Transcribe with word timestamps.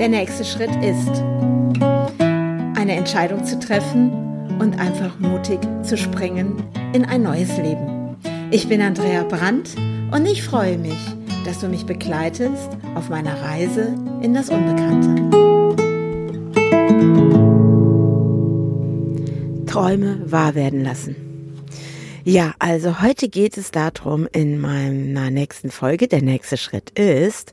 Der 0.00 0.08
nächste 0.08 0.46
Schritt 0.46 0.74
ist, 0.82 1.22
eine 2.74 2.96
Entscheidung 2.96 3.44
zu 3.44 3.58
treffen 3.58 4.10
und 4.58 4.80
einfach 4.80 5.18
mutig 5.18 5.58
zu 5.82 5.98
springen 5.98 6.64
in 6.94 7.04
ein 7.04 7.22
neues 7.22 7.54
Leben. 7.58 8.16
Ich 8.50 8.66
bin 8.66 8.80
Andrea 8.80 9.24
Brandt 9.24 9.76
und 10.10 10.24
ich 10.24 10.42
freue 10.42 10.78
mich, 10.78 10.96
dass 11.44 11.58
du 11.58 11.68
mich 11.68 11.84
begleitest 11.84 12.70
auf 12.94 13.10
meiner 13.10 13.42
Reise 13.42 13.94
in 14.22 14.32
das 14.32 14.48
Unbekannte. 14.48 15.20
Träume 19.66 20.22
wahr 20.24 20.54
werden 20.54 20.82
lassen. 20.82 21.14
Ja, 22.24 22.54
also 22.58 23.02
heute 23.02 23.28
geht 23.28 23.58
es 23.58 23.70
darum 23.70 24.26
in 24.32 24.62
meiner 24.62 25.30
nächsten 25.30 25.70
Folge, 25.70 26.08
der 26.08 26.22
nächste 26.22 26.56
Schritt 26.56 26.98
ist, 26.98 27.52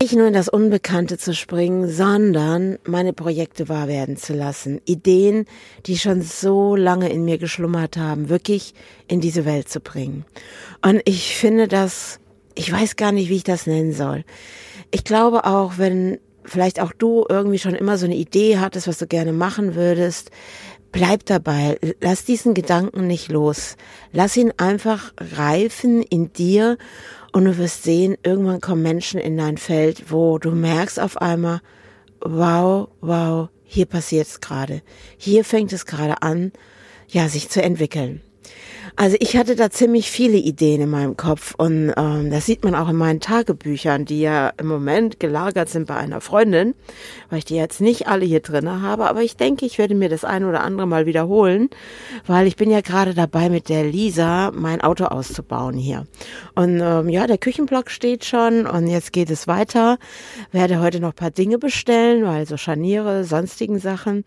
nicht 0.00 0.14
nur 0.14 0.28
in 0.28 0.32
das 0.32 0.48
Unbekannte 0.48 1.18
zu 1.18 1.34
springen, 1.34 1.88
sondern 1.88 2.78
meine 2.84 3.12
Projekte 3.12 3.68
wahr 3.68 3.88
werden 3.88 4.16
zu 4.16 4.32
lassen. 4.32 4.80
Ideen, 4.84 5.46
die 5.86 5.98
schon 5.98 6.22
so 6.22 6.76
lange 6.76 7.08
in 7.08 7.24
mir 7.24 7.38
geschlummert 7.38 7.96
haben, 7.96 8.28
wirklich 8.28 8.74
in 9.08 9.20
diese 9.20 9.44
Welt 9.44 9.68
zu 9.68 9.80
bringen. 9.80 10.24
Und 10.82 11.02
ich 11.04 11.36
finde 11.36 11.66
das, 11.66 12.20
ich 12.54 12.72
weiß 12.72 12.96
gar 12.96 13.10
nicht, 13.10 13.28
wie 13.28 13.36
ich 13.36 13.44
das 13.44 13.66
nennen 13.66 13.92
soll. 13.92 14.24
Ich 14.92 15.04
glaube 15.04 15.44
auch, 15.44 15.78
wenn 15.78 16.18
vielleicht 16.44 16.80
auch 16.80 16.92
du 16.92 17.26
irgendwie 17.28 17.58
schon 17.58 17.74
immer 17.74 17.98
so 17.98 18.06
eine 18.06 18.16
Idee 18.16 18.58
hattest, 18.58 18.88
was 18.88 18.98
du 18.98 19.06
gerne 19.06 19.32
machen 19.32 19.74
würdest, 19.74 20.30
bleib 20.92 21.24
dabei. 21.26 21.78
Lass 22.00 22.24
diesen 22.24 22.54
Gedanken 22.54 23.06
nicht 23.06 23.28
los. 23.30 23.76
Lass 24.12 24.36
ihn 24.36 24.52
einfach 24.56 25.12
reifen 25.18 26.02
in 26.02 26.32
dir 26.32 26.78
und 27.32 27.44
du 27.44 27.58
wirst 27.58 27.82
sehen, 27.82 28.16
irgendwann 28.22 28.60
kommen 28.60 28.82
Menschen 28.82 29.20
in 29.20 29.36
dein 29.36 29.58
Feld, 29.58 30.10
wo 30.10 30.38
du 30.38 30.50
merkst 30.50 30.98
auf 30.98 31.18
einmal, 31.18 31.60
wow, 32.20 32.88
wow, 33.00 33.48
hier 33.64 33.86
passiert 33.86 34.26
es 34.26 34.40
gerade. 34.40 34.82
Hier 35.16 35.44
fängt 35.44 35.72
es 35.72 35.86
gerade 35.86 36.22
an, 36.22 36.52
ja, 37.08 37.28
sich 37.28 37.48
zu 37.48 37.62
entwickeln. 37.62 38.22
Also 38.96 39.16
ich 39.20 39.36
hatte 39.36 39.56
da 39.56 39.70
ziemlich 39.70 40.10
viele 40.10 40.36
Ideen 40.36 40.80
in 40.80 40.90
meinem 40.90 41.16
Kopf 41.16 41.54
und 41.56 41.92
ähm, 41.96 42.30
das 42.30 42.46
sieht 42.46 42.64
man 42.64 42.74
auch 42.74 42.88
in 42.88 42.96
meinen 42.96 43.20
Tagebüchern, 43.20 44.04
die 44.04 44.20
ja 44.20 44.52
im 44.58 44.66
Moment 44.66 45.20
gelagert 45.20 45.68
sind 45.68 45.86
bei 45.86 45.96
einer 45.96 46.20
Freundin, 46.20 46.74
weil 47.30 47.38
ich 47.38 47.44
die 47.44 47.56
jetzt 47.56 47.80
nicht 47.80 48.08
alle 48.08 48.24
hier 48.24 48.40
drinne 48.40 48.82
habe, 48.82 49.08
aber 49.08 49.22
ich 49.22 49.36
denke, 49.36 49.66
ich 49.66 49.78
werde 49.78 49.94
mir 49.94 50.08
das 50.08 50.24
ein 50.24 50.44
oder 50.44 50.62
andere 50.62 50.86
mal 50.86 51.06
wiederholen, 51.06 51.70
weil 52.26 52.46
ich 52.46 52.56
bin 52.56 52.70
ja 52.70 52.80
gerade 52.80 53.14
dabei 53.14 53.48
mit 53.48 53.68
der 53.68 53.84
Lisa 53.84 54.50
mein 54.52 54.80
Auto 54.80 55.04
auszubauen 55.04 55.76
hier. 55.76 56.06
Und 56.54 56.80
ähm, 56.80 57.08
ja, 57.08 57.26
der 57.26 57.38
Küchenblock 57.38 57.90
steht 57.90 58.24
schon 58.24 58.66
und 58.66 58.86
jetzt 58.86 59.12
geht 59.12 59.30
es 59.30 59.46
weiter. 59.46 59.98
Werde 60.52 60.80
heute 60.80 61.00
noch 61.00 61.14
paar 61.14 61.30
Dinge 61.30 61.58
bestellen, 61.58 62.24
weil 62.24 62.46
so 62.46 62.56
Scharniere, 62.56 63.24
sonstigen 63.24 63.78
Sachen. 63.78 64.24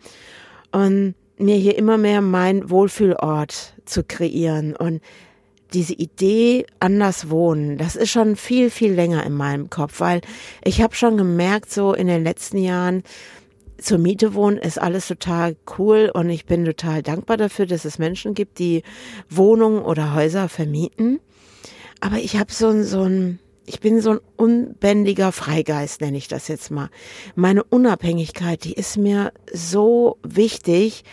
Und 0.71 1.15
mir 1.41 1.55
hier 1.55 1.77
immer 1.77 1.97
mehr 1.97 2.21
mein 2.21 2.69
Wohlfühlort 2.69 3.73
zu 3.85 4.03
kreieren 4.03 4.75
und 4.75 5.01
diese 5.73 5.93
Idee 5.93 6.65
anders 6.79 7.29
wohnen, 7.29 7.77
das 7.77 7.95
ist 7.95 8.09
schon 8.09 8.35
viel, 8.35 8.69
viel 8.69 8.91
länger 8.91 9.25
in 9.25 9.33
meinem 9.33 9.69
Kopf, 9.69 9.99
weil 9.99 10.21
ich 10.63 10.81
habe 10.81 10.95
schon 10.95 11.17
gemerkt, 11.17 11.71
so 11.71 11.93
in 11.93 12.07
den 12.07 12.23
letzten 12.23 12.57
Jahren, 12.57 13.03
zur 13.77 13.97
Miete 13.97 14.35
wohnen 14.35 14.57
ist 14.57 14.79
alles 14.79 15.07
total 15.07 15.55
cool 15.77 16.11
und 16.13 16.29
ich 16.29 16.45
bin 16.45 16.65
total 16.65 17.01
dankbar 17.01 17.37
dafür, 17.37 17.65
dass 17.65 17.83
es 17.83 17.97
Menschen 17.97 18.35
gibt, 18.35 18.59
die 18.59 18.83
Wohnungen 19.29 19.81
oder 19.81 20.13
Häuser 20.13 20.49
vermieten. 20.49 21.19
Aber 21.99 22.17
ich 22.17 22.37
habe 22.37 22.51
so, 22.51 22.83
so 22.83 23.03
ein 23.03 23.39
ich 23.65 23.79
bin 23.79 24.01
so 24.01 24.11
ein 24.11 24.19
unbändiger 24.37 25.31
Freigeist, 25.31 26.01
nenne 26.01 26.17
ich 26.17 26.27
das 26.27 26.47
jetzt 26.47 26.71
mal. 26.71 26.89
Meine 27.35 27.63
Unabhängigkeit, 27.63 28.63
die 28.63 28.73
ist 28.73 28.97
mir 28.97 29.31
so 29.51 30.17
wichtig 30.23 31.03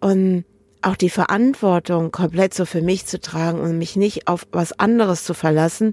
und 0.00 0.44
auch 0.82 0.96
die 0.96 1.10
Verantwortung 1.10 2.12
komplett 2.12 2.54
so 2.54 2.64
für 2.64 2.82
mich 2.82 3.06
zu 3.06 3.20
tragen 3.20 3.60
und 3.60 3.78
mich 3.78 3.96
nicht 3.96 4.28
auf 4.28 4.46
was 4.52 4.78
anderes 4.78 5.24
zu 5.24 5.34
verlassen, 5.34 5.92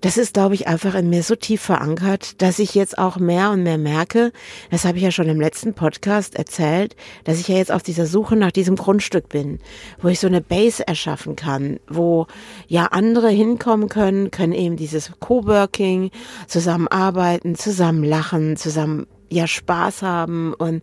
das 0.00 0.16
ist, 0.16 0.34
glaube 0.34 0.54
ich, 0.54 0.66
einfach 0.68 0.94
in 0.94 1.10
mir 1.10 1.22
so 1.22 1.34
tief 1.34 1.60
verankert, 1.60 2.40
dass 2.42 2.58
ich 2.58 2.74
jetzt 2.74 2.98
auch 2.98 3.18
mehr 3.18 3.50
und 3.50 3.62
mehr 3.62 3.78
merke, 3.78 4.32
das 4.70 4.84
habe 4.84 4.98
ich 4.98 5.04
ja 5.04 5.10
schon 5.10 5.28
im 5.28 5.40
letzten 5.40 5.74
Podcast 5.74 6.36
erzählt, 6.36 6.96
dass 7.24 7.40
ich 7.40 7.48
ja 7.48 7.56
jetzt 7.56 7.72
auf 7.72 7.82
dieser 7.82 8.06
Suche 8.06 8.36
nach 8.36 8.52
diesem 8.52 8.76
Grundstück 8.76 9.28
bin, 9.28 9.58
wo 10.00 10.08
ich 10.08 10.20
so 10.20 10.26
eine 10.26 10.40
Base 10.40 10.86
erschaffen 10.86 11.36
kann, 11.36 11.80
wo 11.88 12.26
ja 12.68 12.86
andere 12.86 13.30
hinkommen 13.30 13.88
können, 13.88 14.30
können 14.30 14.52
eben 14.52 14.76
dieses 14.76 15.12
Coworking, 15.20 16.10
zusammenarbeiten, 16.46 17.54
zusammen 17.54 18.04
lachen, 18.04 18.56
zusammen 18.56 19.06
ja 19.30 19.46
Spaß 19.46 20.02
haben 20.02 20.54
und 20.54 20.82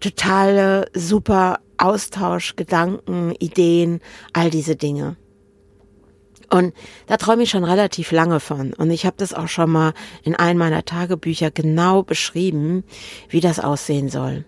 totale 0.00 0.86
super 0.94 1.58
Austausch, 1.80 2.56
Gedanken, 2.56 3.34
Ideen, 3.38 4.00
all 4.32 4.50
diese 4.50 4.76
Dinge. 4.76 5.16
Und 6.52 6.74
da 7.06 7.16
träume 7.16 7.44
ich 7.44 7.50
schon 7.50 7.64
relativ 7.64 8.10
lange 8.10 8.40
von. 8.40 8.72
Und 8.74 8.90
ich 8.90 9.06
habe 9.06 9.16
das 9.18 9.32
auch 9.32 9.48
schon 9.48 9.70
mal 9.70 9.94
in 10.24 10.34
einem 10.34 10.58
meiner 10.58 10.84
Tagebücher 10.84 11.50
genau 11.50 12.02
beschrieben, 12.02 12.84
wie 13.28 13.40
das 13.40 13.60
aussehen 13.60 14.08
soll. 14.08 14.44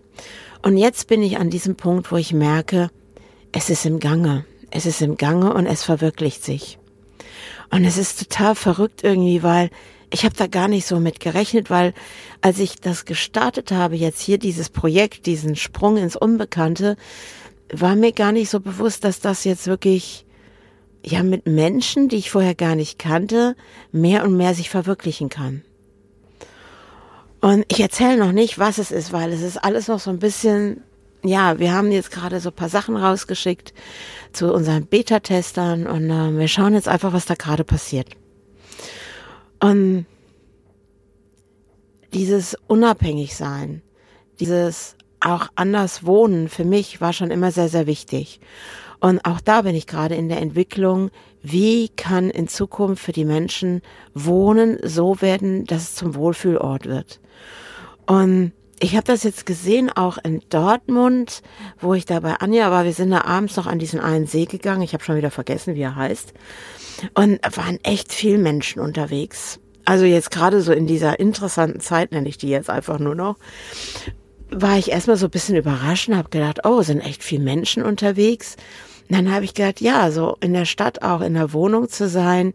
Und 0.63 0.77
jetzt 0.77 1.07
bin 1.07 1.23
ich 1.23 1.39
an 1.39 1.51
diesem 1.51 1.77
Punkt, 1.77 2.11
wo 2.11 2.17
ich 2.17 2.33
merke, 2.33 2.91
es 3.53 3.71
ist 3.71 3.87
im 3.87 4.01
Gange. 4.01 4.45
Es 4.71 4.87
ist 4.87 5.01
im 5.01 5.17
Gange 5.17 5.53
und 5.53 5.67
es 5.67 5.85
verwirklicht 5.85 6.43
sich. 6.43 6.79
Und 7.73 7.85
es 7.87 7.97
ist 7.97 8.19
total 8.19 8.55
verrückt 8.55 9.03
irgendwie, 9.03 9.43
weil 9.43 9.71
ich 10.11 10.25
habe 10.25 10.37
da 10.37 10.47
gar 10.47 10.69
nicht 10.69 10.87
so 10.87 11.01
mit 11.01 11.21
gerechnet, 11.21 11.71
weil 11.71 11.95
als 12.43 12.59
ich 12.59 12.77
das 12.77 13.07
gestartet 13.07 13.73
habe, 13.73 13.97
jetzt 13.97 14.21
hier 14.21 14.39
dieses 14.39 14.69
Projekt, 14.69 15.25
diesen 15.25 15.57
Sprung 15.57 15.97
ins 15.97 16.15
Unbekannte, 16.15 16.97
war 17.73 17.97
mir 17.97 18.13
gar 18.13 18.31
nicht 18.31 18.51
so 18.51 18.61
bewusst, 18.61 19.05
dass 19.05 19.21
das 19.21 19.45
jetzt 19.45 19.67
wirklich 19.67 20.27
ja 21.03 21.23
mit 21.23 21.47
Menschen, 21.47 22.11
die 22.11 22.17
ich 22.17 22.31
vorher 22.31 22.55
gar 22.55 22.75
nicht 22.75 22.99
kannte, 22.99 23.57
mehr 23.91 24.23
und 24.25 24.37
mehr 24.37 24.55
sich 24.55 24.69
verwirklichen 24.69 25.31
kann. 25.31 25.63
Und 27.41 27.65
ich 27.69 27.81
erzähle 27.81 28.19
noch 28.19 28.33
nicht, 28.33 28.59
was 28.59 28.77
es 28.77 28.91
ist, 28.91 29.13
weil 29.13 29.33
es 29.33 29.41
ist 29.41 29.57
alles 29.57 29.89
noch 29.89 29.99
so 29.99 30.11
ein 30.11 30.19
bisschen, 30.19 30.85
ja, 31.25 31.59
wir 31.59 31.73
haben 31.73 31.93
jetzt 31.93 32.11
gerade 32.11 32.41
so 32.41 32.51
paar 32.51 32.69
Sachen 32.69 32.97
rausgeschickt 32.97 33.73
zu 34.33 34.53
unseren 34.53 34.87
Beta-Testern 34.87 35.87
und 35.87 36.11
äh, 36.11 36.39
wir 36.39 36.49
schauen 36.49 36.75
jetzt 36.75 36.89
einfach, 36.89 37.13
was 37.13 37.27
da 37.27 37.35
gerade 37.35 37.65
passiert. 37.65 38.09
Und 39.61 40.07
dieses 42.13 42.57
Unabhängigsein, 42.67 43.83
dieses 44.41 44.97
auch 45.21 45.49
anders 45.55 46.05
wohnen 46.05 46.49
für 46.49 46.65
mich 46.65 47.01
war 47.01 47.13
schon 47.13 47.31
immer 47.31 47.53
sehr, 47.53 47.69
sehr 47.69 47.87
wichtig. 47.87 48.41
Und 49.01 49.25
auch 49.25 49.41
da 49.41 49.63
bin 49.63 49.75
ich 49.75 49.87
gerade 49.87 50.15
in 50.15 50.29
der 50.29 50.41
Entwicklung, 50.41 51.11
wie 51.43 51.89
kann 51.89 52.31
in 52.31 52.49
Zukunft 52.49 53.03
für 53.03 53.13
die 53.13 53.25
Menschen 53.25 53.83
Wohnen 54.15 54.79
so 54.83 55.21
werden, 55.21 55.65
dass 55.65 55.83
es 55.83 55.95
zum 55.95 56.15
Wohlfühlort 56.15 56.87
wird. 56.87 57.21
Und 58.07 58.53
ich 58.83 58.97
habe 58.97 59.05
das 59.05 59.23
jetzt 59.23 59.47
gesehen, 59.47 59.91
auch 59.91 60.19
in 60.19 60.43
Dortmund, 60.49 61.43
wo 61.81 61.95
ich 61.95 62.05
da 62.05 62.19
bei 62.19 62.35
Anja 62.35 62.71
war. 62.73 62.85
Wir 62.85 62.93
sind 62.93 63.11
da 63.11 63.23
abends 63.23 63.57
noch 63.57 63.69
an 63.69 63.79
diesen 63.79 64.01
einen 64.01 64.27
See 64.27 64.45
gegangen. 64.45 64.83
Ich 64.83 64.93
habe 64.93 65.05
schon 65.05 65.17
wieder 65.17 65.31
vergessen, 65.31 65.77
wie 65.77 65.83
er 65.83 65.95
heißt. 65.95 66.35
Und 67.15 67.39
waren 67.57 67.79
echt 67.85 68.13
viel 68.13 68.39
Menschen 68.39 68.83
unterwegs. 68.83 69.61
Also 69.85 70.05
jetzt 70.05 70.33
gerade 70.33 70.63
so 70.63 70.73
in 70.73 70.89
dieser 70.89 71.21
interessanten 71.21 71.79
Zeit, 71.79 72.11
nenne 72.11 72.29
ich 72.29 72.39
die 72.39 72.49
jetzt 72.49 72.71
einfach 72.71 72.99
nur 72.99 73.15
noch, 73.15 73.37
war 74.51 74.77
ich 74.77 74.91
erstmal 74.91 75.17
so 75.17 75.27
ein 75.27 75.31
bisschen 75.31 75.57
überrascht 75.57 76.09
und 76.09 76.17
habe 76.17 76.31
gedacht, 76.31 76.67
oh, 76.67 76.83
sind 76.83 77.01
echt 77.01 77.23
viel 77.23 77.41
Menschen 77.41 77.85
unterwegs. 77.85 78.57
Und 79.09 79.17
dann 79.17 79.33
habe 79.33 79.45
ich 79.45 79.55
gedacht, 79.55 79.81
ja, 79.81 80.11
so 80.11 80.37
in 80.41 80.55
der 80.55 80.65
Stadt 80.65 81.03
auch 81.03 81.21
in 81.21 81.35
der 81.35 81.53
Wohnung 81.53 81.89
zu 81.89 82.09
sein, 82.09 82.53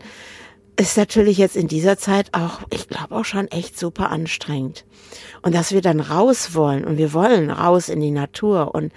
ist 0.79 0.95
natürlich 0.95 1.38
jetzt 1.39 1.56
in 1.56 1.68
dieser 1.68 1.97
Zeit 1.97 2.29
auch, 2.33 2.62
ich 2.69 2.88
glaube 2.88 3.15
auch 3.15 3.25
schon 3.25 3.47
echt 3.47 3.77
super 3.77 4.12
anstrengend. 4.12 4.85
Und 5.41 5.56
dass 5.56 5.71
wir 5.71 5.81
dann 5.81 6.00
raus 6.00 6.53
wollen 6.53 6.85
und 6.85 6.97
wir 6.97 7.13
wollen 7.13 7.50
raus 7.50 7.89
in 7.89 8.00
die 8.00 8.12
Natur 8.12 8.75
und 8.75 8.94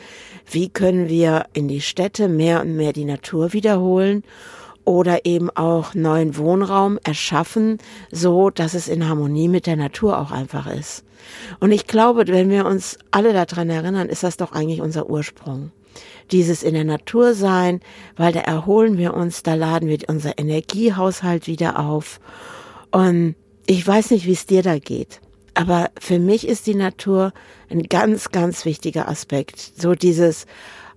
wie 0.50 0.68
können 0.68 1.08
wir 1.08 1.46
in 1.54 1.68
die 1.68 1.80
Städte 1.80 2.28
mehr 2.28 2.60
und 2.60 2.76
mehr 2.76 2.92
die 2.92 3.04
Natur 3.04 3.52
wiederholen 3.54 4.24
oder 4.84 5.24
eben 5.24 5.50
auch 5.50 5.94
neuen 5.94 6.36
Wohnraum 6.36 6.98
erschaffen, 7.02 7.78
so 8.10 8.50
dass 8.50 8.74
es 8.74 8.88
in 8.88 9.08
Harmonie 9.08 9.48
mit 9.48 9.66
der 9.66 9.76
Natur 9.76 10.18
auch 10.18 10.32
einfach 10.32 10.66
ist. 10.66 11.04
Und 11.60 11.72
ich 11.72 11.86
glaube, 11.86 12.26
wenn 12.28 12.50
wir 12.50 12.66
uns 12.66 12.98
alle 13.10 13.32
daran 13.32 13.70
erinnern, 13.70 14.08
ist 14.08 14.22
das 14.22 14.36
doch 14.36 14.52
eigentlich 14.52 14.80
unser 14.80 15.08
Ursprung. 15.08 15.70
Dieses 16.30 16.62
in 16.62 16.74
der 16.74 16.84
Natur 16.84 17.34
sein, 17.34 17.80
weil 18.16 18.32
da 18.32 18.40
erholen 18.40 18.98
wir 18.98 19.14
uns, 19.14 19.42
da 19.42 19.54
laden 19.54 19.88
wir 19.88 19.98
unser 20.08 20.38
Energiehaushalt 20.38 21.46
wieder 21.46 21.78
auf. 21.78 22.20
Und 22.90 23.34
ich 23.66 23.86
weiß 23.86 24.10
nicht, 24.10 24.26
wie 24.26 24.32
es 24.32 24.46
dir 24.46 24.62
da 24.62 24.78
geht. 24.78 25.20
Aber 25.54 25.90
für 25.98 26.18
mich 26.18 26.46
ist 26.46 26.66
die 26.66 26.74
Natur 26.74 27.32
ein 27.70 27.84
ganz, 27.84 28.30
ganz 28.30 28.64
wichtiger 28.64 29.08
Aspekt. 29.08 29.58
So 29.76 29.94
dieses, 29.94 30.46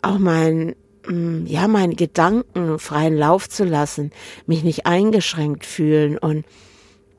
auch 0.02 0.20
mein 0.20 0.76
Mm, 1.08 1.46
ja, 1.46 1.68
meinen 1.68 1.96
Gedanken 1.96 2.80
freien 2.80 3.18
Lauf 3.18 3.50
zu 3.50 3.66
lassen, 3.66 4.12
mich 4.46 4.64
nicht 4.64 4.86
eingeschränkt 4.86 5.66
fühlen 5.66 6.18
und 6.18 6.46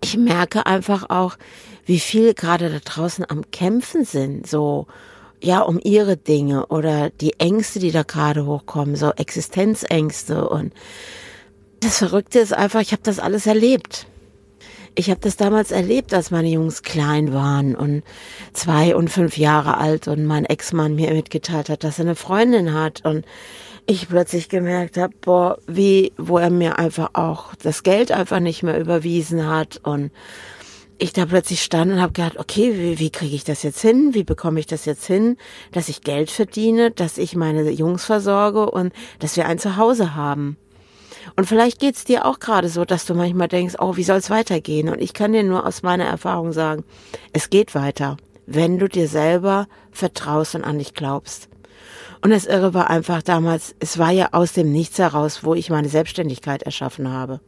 ich 0.03 0.17
merke 0.17 0.67
einfach 0.67 1.11
auch, 1.11 1.37
wie 1.85 2.01
viele 2.01 2.35
gerade 2.35 2.71
da 2.71 2.79
draußen 2.79 3.25
am 3.29 3.51
Kämpfen 3.51 4.05
sind, 4.05 4.47
so 4.47 4.87
ja, 5.45 5.61
um 5.61 5.79
ihre 5.83 6.17
Dinge 6.17 6.67
oder 6.67 7.11
die 7.11 7.39
Ängste, 7.39 7.79
die 7.79 7.91
da 7.93 8.03
gerade 8.03 8.47
hochkommen, 8.47 8.97
so 8.97 9.11
Existenzängste 9.13 10.49
und 10.49 10.73
das 11.81 11.99
Verrückte 11.99 12.39
ist 12.39 12.55
einfach, 12.55 12.81
ich 12.81 12.93
habe 12.93 13.03
das 13.03 13.19
alles 13.19 13.47
erlebt. 13.47 14.07
Ich 14.95 15.11
habe 15.11 15.21
das 15.21 15.37
damals 15.37 15.71
erlebt, 15.71 16.15
als 16.15 16.31
meine 16.31 16.49
Jungs 16.49 16.83
klein 16.83 17.35
waren 17.35 17.75
und 17.75 18.05
zwei 18.53 18.97
und 18.97 19.11
fünf 19.11 19.37
Jahre 19.37 19.77
alt 19.77 20.09
und 20.09 20.25
mein 20.25 20.45
Ex-Mann 20.45 20.95
mir 20.95 21.13
mitgeteilt 21.13 21.69
hat, 21.69 21.85
dass 21.85 21.99
er 21.99 22.07
eine 22.07 22.15
Freundin 22.15 22.73
hat 22.73 23.05
und 23.05 23.27
ich 23.87 24.09
plötzlich 24.09 24.49
gemerkt 24.49 24.97
habe, 24.97 25.13
boah, 25.21 25.59
wie, 25.67 26.13
wo 26.17 26.39
er 26.39 26.49
mir 26.49 26.79
einfach 26.79 27.11
auch 27.15 27.55
das 27.57 27.83
Geld 27.83 28.13
einfach 28.13 28.41
nicht 28.41 28.63
mehr 28.63 28.81
überwiesen 28.81 29.47
hat 29.47 29.81
und 29.83 30.11
ich 30.99 31.13
da 31.13 31.27
plötzlich 31.27 31.63
stand 31.63 31.93
und 31.93 32.01
habe 32.01 32.13
gedacht, 32.13 32.39
okay, 32.39 32.75
wie, 32.77 32.99
wie 32.99 33.11
kriege 33.11 33.35
ich 33.35 33.45
das 33.45 33.63
jetzt 33.63 33.81
hin? 33.81 34.15
Wie 34.15 34.25
bekomme 34.25 34.61
ich 34.61 34.67
das 34.67 34.85
jetzt 34.85 35.07
hin, 35.07 35.37
dass 35.73 35.89
ich 35.89 36.03
Geld 36.03 36.31
verdiene, 36.31 36.91
dass 36.91 37.19
ich 37.19 37.37
meine 37.37 37.69
Jungs 37.71 38.05
versorge 38.05 38.71
und 38.71 38.93
dass 39.19 39.37
wir 39.37 39.47
ein 39.47 39.59
Zuhause 39.59 40.15
haben? 40.15 40.57
Und 41.37 41.47
vielleicht 41.47 41.81
geht's 41.81 42.05
dir 42.05 42.27
auch 42.27 42.39
gerade 42.39 42.69
so, 42.69 42.85
dass 42.85 43.07
du 43.07 43.15
manchmal 43.15 43.49
denkst, 43.49 43.77
oh, 43.79 43.97
wie 43.97 44.05
soll's 44.05 44.31
weitergehen? 44.31 44.89
Und 44.89 45.01
ich 45.01 45.15
kann 45.15 45.33
dir 45.33 45.43
nur 45.43 45.67
aus 45.67 45.83
meiner 45.83 46.05
Erfahrung 46.05 46.53
sagen, 46.53 46.85
es 47.33 47.51
geht 47.51 47.75
weiter, 47.75 48.17
wenn 48.47 48.79
du 48.79 48.89
dir 48.89 49.09
selber 49.09 49.67
vertraust 49.91 50.55
und 50.55 50.65
an 50.65 50.79
dich 50.79 50.95
glaubst. 50.95 51.49
Und 52.21 52.31
das 52.31 52.47
Irre 52.47 52.73
war 52.73 52.91
einfach 52.91 53.23
damals, 53.23 53.75
es 53.81 53.99
war 53.99 54.11
ja 54.11 54.29
aus 54.33 54.53
dem 54.53 54.71
Nichts 54.71 54.99
heraus, 54.99 55.45
wo 55.45 55.55
ich 55.55 55.71
meine 55.71 55.89
Selbstständigkeit 55.89 56.63
erschaffen 56.63 57.11
habe 57.11 57.41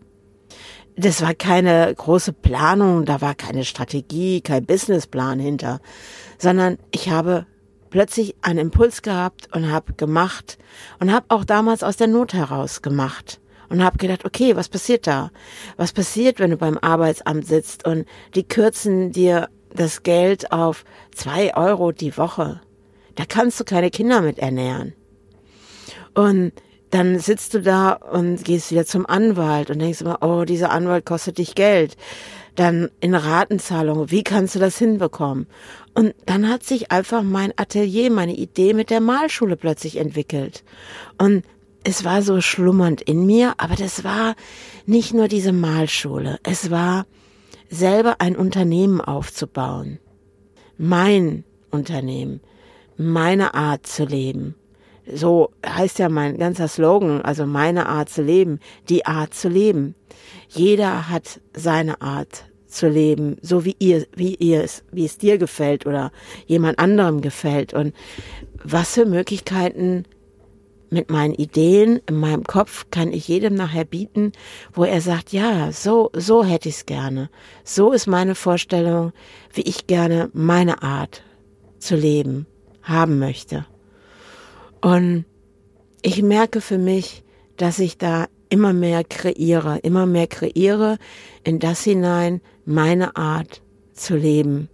das 0.97 1.21
war 1.21 1.35
keine 1.35 1.95
große 1.95 2.33
Planung, 2.33 3.05
da 3.05 3.21
war 3.21 3.35
keine 3.35 3.65
Strategie, 3.65 4.41
kein 4.41 4.65
Businessplan 4.65 5.39
hinter, 5.39 5.81
sondern 6.39 6.79
ich 6.91 7.11
habe 7.11 7.47
plötzlich 7.91 8.35
einen 8.43 8.59
Impuls 8.59 9.03
gehabt 9.03 9.55
und 9.55 9.71
habe 9.71 9.93
gemacht 9.93 10.59
und 10.99 11.13
habe 11.13 11.27
auch 11.29 11.45
damals 11.45 11.83
aus 11.83 11.97
der 11.97 12.09
Not 12.09 12.33
heraus 12.33 12.83
gemacht 12.83 13.41
und 13.69 13.85
habe 13.85 13.99
gedacht, 13.99 14.25
okay, 14.25 14.57
was 14.57 14.69
passiert 14.69 15.07
da? 15.07 15.31
Was 15.77 15.93
passiert, 15.93 16.39
wenn 16.39 16.51
du 16.51 16.57
beim 16.57 16.79
Arbeitsamt 16.79 17.47
sitzt 17.47 17.87
und 17.87 18.07
die 18.35 18.45
kürzen 18.45 19.13
dir 19.13 19.49
das 19.75 20.03
Geld 20.03 20.53
auf 20.53 20.85
zwei 21.15 21.55
Euro 21.57 21.93
die 21.93 22.17
Woche? 22.17 22.61
Da 23.17 23.25
kannst 23.27 23.61
du 23.61 23.65
keine 23.65 23.91
Kinder 23.91 24.21
mit 24.21 24.39
ernähren. 24.39 24.95
Und 26.15 26.53
dann 26.97 27.19
sitzt 27.19 27.53
du 27.53 27.61
da 27.61 27.93
und 27.93 28.43
gehst 28.43 28.71
wieder 28.71 28.87
zum 28.87 29.05
Anwalt 29.05 29.69
und 29.69 29.81
denkst 29.81 30.01
immer, 30.01 30.23
oh, 30.23 30.47
dieser 30.47 30.71
Anwalt 30.71 31.05
kostet 31.05 31.37
dich 31.37 31.55
Geld. 31.55 31.95
Dann 32.55 32.89
in 33.01 33.15
Ratenzahlung, 33.15 34.11
wie 34.11 34.25
kannst 34.25 34.55
du 34.55 34.59
das 34.59 34.79
hinbekommen? 34.79 35.47
Und 35.93 36.15
dann 36.25 36.49
hat 36.49 36.63
sich 36.63 36.91
einfach 36.91 37.23
mein 37.23 37.53
Atelier, 37.57 38.11
meine 38.11 38.35
Idee 38.35 38.73
mit 38.73 38.89
der 38.89 39.03
Malschule 39.03 39.59
plötzlich 39.59 39.99
entwickelt. 39.99 40.65
Und 41.19 41.45
es 41.85 42.03
war 42.03 42.23
so 42.23 42.41
schlummernd 42.41 43.03
in 43.03 43.27
mir, 43.27 43.53
aber 43.59 43.75
das 43.75 44.03
war 44.03 44.35
nicht 44.87 45.13
nur 45.13 45.29
diese 45.29 45.53
Malschule. 45.53 46.39
Es 46.45 46.71
war 46.71 47.05
selber 47.69 48.23
ein 48.23 48.37
Unternehmen 48.37 49.03
aufzubauen. 49.03 49.99
Mein 50.79 51.45
Unternehmen. 51.71 52.41
Meine 52.97 53.53
Art 53.53 53.87
zu 53.87 54.07
leben 54.07 54.55
so 55.13 55.51
heißt 55.67 55.99
ja 55.99 56.09
mein 56.09 56.39
ganzer 56.39 56.69
Slogan, 56.69 57.23
also 57.23 57.47
meine 57.47 57.87
Art 57.87 58.09
zu 58.09 58.23
leben, 58.23 58.61
die 58.89 59.07
Art 59.07 59.35
zu 59.35 59.49
leben. 59.49 59.95
Jeder 60.49 61.09
hat 61.09 61.41
seine 61.55 62.01
Art 62.01 62.45
zu 62.67 62.89
leben, 62.89 63.37
so 63.41 63.65
wie 63.65 63.77
ihr, 63.79 64.07
wie 64.15 64.35
ihr 64.35 64.63
es, 64.63 64.85
wie 64.93 65.05
es 65.05 65.19
dir 65.19 65.39
gefällt 65.39 65.87
oder 65.87 66.13
jemand 66.47 66.79
anderem 66.79 67.21
gefällt. 67.21 67.73
Und 67.73 67.95
was 68.63 68.95
für 68.95 69.07
Möglichkeiten 69.07 70.05
mit 70.91 71.11
meinen 71.11 71.35
Ideen 71.35 72.01
in 72.07 72.17
meinem 72.17 72.45
Kopf 72.45 72.87
kann 72.91 73.13
ich 73.13 73.29
jedem 73.29 73.55
nachher 73.55 73.85
bieten, 73.85 74.33
wo 74.73 74.85
er 74.85 75.01
sagt, 75.01 75.33
ja, 75.33 75.73
so, 75.73 76.11
so 76.15 76.45
hätte 76.45 76.69
ich 76.69 76.77
es 76.77 76.87
gerne. 76.87 77.31
So 77.65 77.93
ist 77.93 78.07
meine 78.07 78.35
Vorstellung, 78.35 79.13
wie 79.53 79.63
ich 79.63 79.87
gerne 79.87 80.31
meine 80.33 80.83
Art 80.83 81.23
zu 81.79 81.97
leben 81.97 82.47
haben 82.83 83.19
möchte. 83.19 83.67
Und 84.81 85.25
ich 86.03 86.23
merke 86.23 86.61
für 86.61 86.79
mich, 86.79 87.25
dass 87.57 87.79
ich 87.79 87.99
da 87.99 88.27
immer 88.49 88.73
mehr 88.73 89.03
kreiere, 89.05 89.79
immer 89.79 90.07
mehr 90.07 90.27
kreiere 90.27 90.99
in 91.45 91.59
das 91.59 91.83
hinein, 91.83 92.41
meine 92.65 93.17
Art 93.17 93.63
zu 93.93 94.17
leben, 94.17 94.69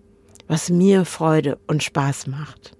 was 0.49 0.71
mir 0.71 1.05
Freude 1.05 1.59
und 1.67 1.83
Spaß 1.83 2.27
macht. 2.27 2.77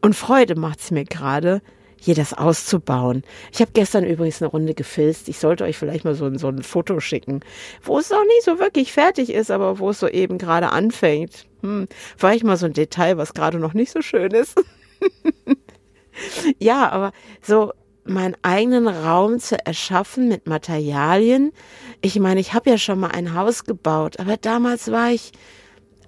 Und 0.00 0.14
Freude 0.14 0.54
macht 0.54 0.80
es 0.80 0.90
mir 0.90 1.04
gerade, 1.04 1.62
hier 2.02 2.14
das 2.16 2.34
auszubauen. 2.34 3.22
Ich 3.52 3.60
habe 3.60 3.70
gestern 3.72 4.04
übrigens 4.04 4.42
eine 4.42 4.50
Runde 4.50 4.74
gefilzt. 4.74 5.28
Ich 5.28 5.38
sollte 5.38 5.62
euch 5.62 5.78
vielleicht 5.78 6.04
mal 6.04 6.16
so, 6.16 6.24
ein, 6.24 6.36
so 6.36 6.48
ein 6.48 6.64
Foto 6.64 6.98
schicken, 6.98 7.40
wo 7.82 7.98
es 7.98 8.10
noch 8.10 8.24
nicht 8.24 8.42
so 8.42 8.58
wirklich 8.58 8.92
fertig 8.92 9.30
ist, 9.30 9.52
aber 9.52 9.78
wo 9.78 9.90
es 9.90 10.00
so 10.00 10.08
eben 10.08 10.36
gerade 10.36 10.70
anfängt. 10.70 11.46
Hm, 11.62 11.86
vielleicht 12.16 12.42
mal 12.42 12.56
so 12.56 12.66
ein 12.66 12.72
Detail, 12.72 13.18
was 13.18 13.34
gerade 13.34 13.60
noch 13.60 13.72
nicht 13.72 13.92
so 13.92 14.02
schön 14.02 14.32
ist. 14.32 14.60
ja, 16.58 16.90
aber 16.90 17.12
so 17.40 17.72
meinen 18.04 18.36
eigenen 18.42 18.88
Raum 18.88 19.38
zu 19.38 19.64
erschaffen 19.64 20.28
mit 20.28 20.46
Materialien. 20.46 21.52
Ich 22.00 22.18
meine, 22.18 22.40
ich 22.40 22.52
habe 22.52 22.70
ja 22.70 22.78
schon 22.78 22.98
mal 22.98 23.10
ein 23.10 23.34
Haus 23.34 23.64
gebaut, 23.64 24.18
aber 24.18 24.36
damals 24.36 24.90
war 24.90 25.10
ich 25.10 25.32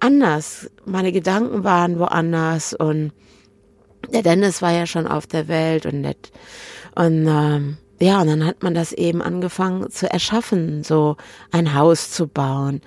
anders. 0.01 0.71
Meine 0.85 1.13
Gedanken 1.13 1.65
waren 1.65 1.99
woanders 1.99 2.75
und 2.75 3.13
der 4.13 4.23
Dennis 4.23 4.61
war 4.61 4.73
ja 4.73 4.87
schon 4.87 5.07
auf 5.07 5.27
der 5.27 5.49
Welt 5.49 5.87
und 5.87 6.01
nett. 6.01 6.33
Und 6.95 7.27
ähm, 7.27 7.79
ja, 8.01 8.21
und 8.21 8.27
dann 8.27 8.45
hat 8.45 8.63
man 8.63 8.75
das 8.75 8.93
eben 8.93 9.23
angefangen 9.23 9.89
zu 9.91 10.11
erschaffen, 10.11 10.83
so 10.83 11.17
ein 11.53 11.75
Haus 11.75 12.11
zu 12.11 12.27
bauen. 12.27 12.81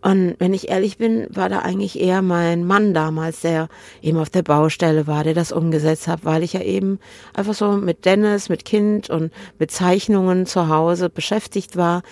Und 0.00 0.36
wenn 0.38 0.54
ich 0.54 0.70
ehrlich 0.70 0.96
bin, 0.96 1.26
war 1.30 1.48
da 1.48 1.60
eigentlich 1.60 2.00
eher 2.00 2.22
mein 2.22 2.64
Mann 2.64 2.94
damals, 2.94 3.42
der 3.42 3.68
eben 4.00 4.18
auf 4.18 4.30
der 4.30 4.42
Baustelle 4.42 5.06
war, 5.06 5.22
der 5.22 5.34
das 5.34 5.52
umgesetzt 5.52 6.08
hat, 6.08 6.24
weil 6.24 6.42
ich 6.42 6.54
ja 6.54 6.62
eben 6.62 6.98
einfach 7.34 7.54
so 7.54 7.72
mit 7.72 8.04
Dennis, 8.06 8.48
mit 8.48 8.64
Kind 8.64 9.10
und 9.10 9.32
mit 9.58 9.70
Zeichnungen 9.70 10.46
zu 10.46 10.68
Hause 10.68 11.10
beschäftigt 11.10 11.76
war. 11.76 12.02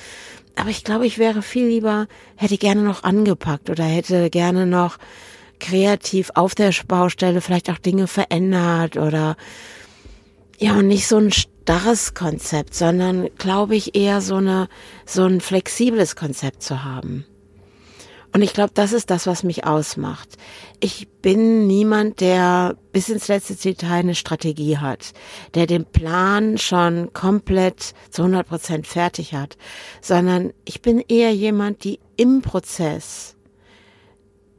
Aber 0.54 0.68
ich 0.68 0.84
glaube, 0.84 1.06
ich 1.06 1.18
wäre 1.18 1.40
viel 1.40 1.66
lieber, 1.66 2.06
hätte 2.36 2.58
gerne 2.58 2.82
noch 2.82 3.02
angepackt 3.02 3.70
oder 3.70 3.84
hätte 3.84 4.28
gerne 4.28 4.66
noch 4.66 4.98
kreativ 5.58 6.30
auf 6.34 6.54
der 6.54 6.72
Baustelle 6.86 7.40
vielleicht 7.40 7.70
auch 7.70 7.78
Dinge 7.78 8.08
verändert 8.08 8.96
oder 8.98 9.36
ja, 10.62 10.76
und 10.76 10.86
nicht 10.86 11.08
so 11.08 11.16
ein 11.16 11.32
starres 11.32 12.14
Konzept, 12.14 12.74
sondern 12.74 13.28
glaube 13.36 13.74
ich 13.74 13.96
eher 13.96 14.20
so 14.20 14.36
eine, 14.36 14.68
so 15.04 15.24
ein 15.24 15.40
flexibles 15.40 16.14
Konzept 16.14 16.62
zu 16.62 16.84
haben. 16.84 17.26
Und 18.32 18.42
ich 18.42 18.54
glaube, 18.54 18.70
das 18.72 18.92
ist 18.92 19.10
das, 19.10 19.26
was 19.26 19.42
mich 19.42 19.66
ausmacht. 19.66 20.36
Ich 20.78 21.08
bin 21.20 21.66
niemand, 21.66 22.20
der 22.20 22.76
bis 22.92 23.08
ins 23.08 23.26
letzte 23.26 23.56
Detail 23.56 23.98
eine 23.98 24.14
Strategie 24.14 24.78
hat, 24.78 25.12
der 25.54 25.66
den 25.66 25.84
Plan 25.84 26.56
schon 26.58 27.12
komplett 27.12 27.92
zu 28.10 28.22
100 28.22 28.46
Prozent 28.46 28.86
fertig 28.86 29.34
hat, 29.34 29.56
sondern 30.00 30.52
ich 30.64 30.80
bin 30.80 31.00
eher 31.00 31.34
jemand, 31.34 31.82
die 31.82 31.98
im 32.16 32.40
Prozess, 32.40 33.36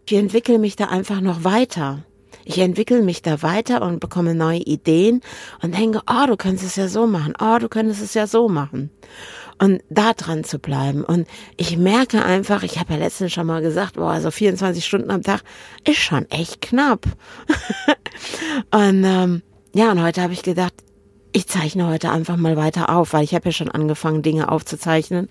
ich 0.06 0.18
entwickle 0.18 0.60
mich 0.60 0.76
da 0.76 0.90
einfach 0.90 1.22
noch 1.22 1.46
weiter. 1.46 2.04
Ich 2.46 2.58
entwickle 2.60 3.02
mich 3.02 3.22
da 3.22 3.42
weiter 3.42 3.82
und 3.82 4.00
bekomme 4.00 4.36
neue 4.36 4.60
Ideen 4.60 5.22
und 5.62 5.78
denke, 5.78 6.02
oh, 6.10 6.26
du 6.28 6.38
könntest 6.38 6.66
es 6.66 6.76
ja 6.76 6.88
so 6.88 7.08
machen, 7.08 7.34
oh, 7.40 7.58
du 7.60 7.70
könntest 7.70 8.02
es 8.02 8.14
ja 8.14 8.28
so 8.28 8.50
machen. 8.50 8.92
Und 9.60 9.82
da 9.90 10.14
dran 10.14 10.44
zu 10.44 10.60
bleiben. 10.60 11.04
Und 11.04 11.28
ich 11.58 11.78
merke 11.78 12.26
einfach, 12.26 12.64
ich 12.64 12.80
habe 12.80 12.94
ja 12.94 13.00
letztens 13.00 13.34
schon 13.34 13.48
mal 13.48 13.62
gesagt, 13.62 13.96
boah, 13.96 14.12
also 14.12 14.32
24 14.32 14.84
Stunden 14.84 15.12
am 15.12 15.22
Tag 15.22 15.42
ist 15.88 16.00
schon 16.00 16.30
echt 16.32 16.62
knapp. 16.62 17.06
und 18.72 19.04
ähm, 19.04 19.42
ja, 19.74 19.92
und 19.92 20.02
heute 20.02 20.22
habe 20.22 20.34
ich 20.34 20.42
gedacht, 20.42 20.74
ich 21.36 21.48
zeichne 21.48 21.88
heute 21.88 22.12
einfach 22.12 22.38
mal 22.38 22.56
weiter 22.56 22.96
auf, 22.96 23.12
weil 23.12 23.24
ich 23.24 23.34
habe 23.34 23.46
ja 23.46 23.52
schon 23.52 23.70
angefangen, 23.70 24.22
Dinge 24.22 24.52
aufzuzeichnen, 24.52 25.30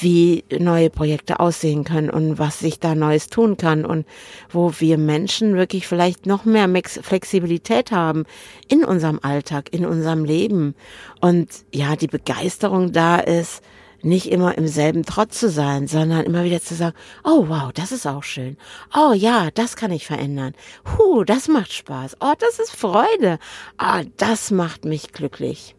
wie 0.00 0.44
neue 0.50 0.90
Projekte 0.90 1.38
aussehen 1.38 1.84
können 1.84 2.10
und 2.10 2.38
was 2.38 2.58
sich 2.58 2.80
da 2.80 2.96
Neues 2.96 3.28
tun 3.28 3.56
kann 3.56 3.84
und 3.84 4.06
wo 4.50 4.72
wir 4.78 4.98
Menschen 4.98 5.54
wirklich 5.54 5.86
vielleicht 5.86 6.26
noch 6.26 6.44
mehr 6.44 6.68
Flexibilität 6.84 7.92
haben 7.92 8.24
in 8.68 8.84
unserem 8.84 9.20
Alltag, 9.22 9.72
in 9.72 9.86
unserem 9.86 10.24
Leben. 10.24 10.74
Und 11.20 11.48
ja, 11.72 11.94
die 11.94 12.08
Begeisterung 12.08 12.92
da 12.92 13.18
ist, 13.18 13.62
nicht 14.02 14.30
immer 14.30 14.56
im 14.56 14.66
selben 14.68 15.04
Trott 15.04 15.32
zu 15.32 15.48
sein, 15.48 15.88
sondern 15.88 16.24
immer 16.24 16.44
wieder 16.44 16.60
zu 16.60 16.74
sagen, 16.74 16.96
oh 17.24 17.48
wow, 17.48 17.72
das 17.72 17.92
ist 17.92 18.06
auch 18.06 18.22
schön. 18.22 18.56
Oh 18.94 19.12
ja, 19.12 19.50
das 19.52 19.76
kann 19.76 19.90
ich 19.90 20.06
verändern. 20.06 20.54
Huh, 20.96 21.24
das 21.24 21.48
macht 21.48 21.72
Spaß. 21.72 22.16
Oh, 22.20 22.34
das 22.38 22.58
ist 22.58 22.74
Freude. 22.74 23.38
Ah, 23.76 24.00
oh, 24.00 24.04
das 24.16 24.50
macht 24.50 24.84
mich 24.84 25.12
glücklich. 25.12 25.74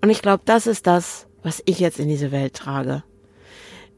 Und 0.00 0.10
ich 0.10 0.22
glaube, 0.22 0.42
das 0.44 0.66
ist 0.66 0.86
das, 0.86 1.26
was 1.42 1.62
ich 1.64 1.78
jetzt 1.78 1.98
in 1.98 2.08
diese 2.08 2.32
Welt 2.32 2.54
trage. 2.54 3.02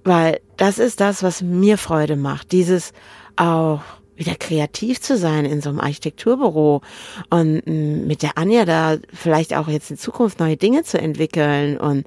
Weil 0.04 0.40
das 0.56 0.78
ist 0.78 1.00
das, 1.00 1.22
was 1.22 1.42
mir 1.42 1.78
Freude 1.78 2.16
macht. 2.16 2.52
Dieses 2.52 2.92
auch 3.36 3.80
wieder 4.16 4.34
kreativ 4.36 5.00
zu 5.00 5.16
sein 5.16 5.44
in 5.44 5.60
so 5.60 5.70
einem 5.70 5.80
Architekturbüro 5.80 6.82
und 7.30 7.66
mm, 7.66 8.06
mit 8.06 8.22
der 8.22 8.38
Anja 8.38 8.64
da 8.64 8.98
vielleicht 9.12 9.54
auch 9.54 9.68
jetzt 9.68 9.90
in 9.90 9.98
Zukunft 9.98 10.40
neue 10.40 10.56
Dinge 10.56 10.84
zu 10.84 10.98
entwickeln 10.98 11.78
und 11.78 12.06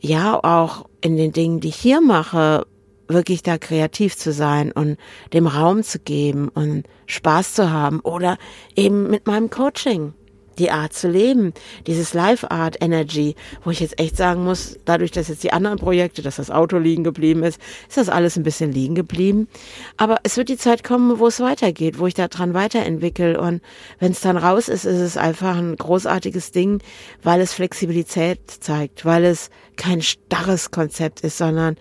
ja, 0.00 0.38
auch 0.42 0.86
in 1.00 1.16
den 1.16 1.32
Dingen, 1.32 1.60
die 1.60 1.68
ich 1.68 1.76
hier 1.76 2.00
mache, 2.00 2.66
wirklich 3.08 3.42
da 3.42 3.58
kreativ 3.58 4.16
zu 4.16 4.32
sein 4.32 4.72
und 4.72 4.98
dem 5.32 5.46
Raum 5.46 5.82
zu 5.82 5.98
geben 5.98 6.48
und 6.48 6.84
Spaß 7.06 7.54
zu 7.54 7.70
haben 7.70 8.00
oder 8.00 8.36
eben 8.74 9.08
mit 9.10 9.26
meinem 9.26 9.50
Coaching 9.50 10.12
die 10.58 10.70
Art 10.70 10.92
zu 10.92 11.08
leben, 11.08 11.52
dieses 11.86 12.14
Life 12.14 12.50
Art 12.50 12.76
Energy, 12.80 13.34
wo 13.64 13.70
ich 13.70 13.80
jetzt 13.80 14.00
echt 14.00 14.16
sagen 14.16 14.44
muss, 14.44 14.78
dadurch, 14.84 15.10
dass 15.10 15.28
jetzt 15.28 15.42
die 15.42 15.52
anderen 15.52 15.78
Projekte, 15.78 16.22
dass 16.22 16.36
das 16.36 16.50
Auto 16.50 16.78
liegen 16.78 17.04
geblieben 17.04 17.42
ist, 17.42 17.60
ist 17.88 17.96
das 17.96 18.08
alles 18.08 18.36
ein 18.36 18.42
bisschen 18.42 18.72
liegen 18.72 18.94
geblieben. 18.94 19.48
Aber 19.96 20.18
es 20.22 20.36
wird 20.36 20.48
die 20.48 20.56
Zeit 20.56 20.84
kommen, 20.84 21.18
wo 21.18 21.26
es 21.26 21.40
weitergeht, 21.40 21.98
wo 21.98 22.06
ich 22.06 22.14
da 22.14 22.28
dran 22.28 22.54
weiterentwickle 22.54 23.40
und 23.40 23.60
wenn 23.98 24.12
es 24.12 24.20
dann 24.20 24.36
raus 24.36 24.68
ist, 24.68 24.84
ist 24.84 25.00
es 25.00 25.16
einfach 25.16 25.56
ein 25.56 25.76
großartiges 25.76 26.52
Ding, 26.52 26.82
weil 27.22 27.40
es 27.40 27.52
Flexibilität 27.52 28.38
zeigt, 28.50 29.04
weil 29.04 29.24
es 29.24 29.50
kein 29.76 30.02
starres 30.02 30.70
Konzept 30.70 31.20
ist, 31.20 31.38
sondern 31.38 31.76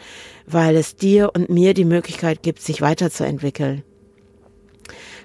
weil 0.46 0.76
es 0.76 0.96
dir 0.96 1.32
und 1.34 1.50
mir 1.50 1.74
die 1.74 1.86
Möglichkeit 1.86 2.44
gibt, 2.44 2.62
sich 2.62 2.82
weiterzuentwickeln. 2.82 3.84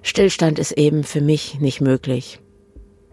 Stillstand 0.03 0.59
ist 0.59 0.73
eben 0.73 1.05
für 1.05 1.21
mich 1.21 1.61
nicht 1.61 1.81
möglich. 1.81 2.41